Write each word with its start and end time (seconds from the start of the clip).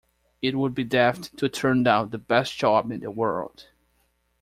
It 0.41 0.55
would 0.57 0.73
be 0.73 0.83
daft 0.83 1.37
to 1.37 1.47
turn 1.47 1.83
down 1.83 2.09
the 2.09 2.17
best 2.17 2.57
job 2.57 2.91
in 2.91 3.01
the 3.01 3.11
world. 3.11 3.67